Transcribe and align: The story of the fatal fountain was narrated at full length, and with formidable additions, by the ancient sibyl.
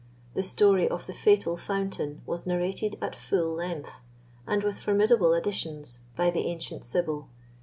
The 0.33 0.41
story 0.41 0.89
of 0.89 1.05
the 1.05 1.13
fatal 1.13 1.55
fountain 1.55 2.23
was 2.25 2.47
narrated 2.47 2.95
at 3.03 3.15
full 3.15 3.53
length, 3.53 4.01
and 4.47 4.63
with 4.63 4.79
formidable 4.79 5.33
additions, 5.33 5.99
by 6.15 6.31
the 6.31 6.47
ancient 6.47 6.83
sibyl. 6.85 7.29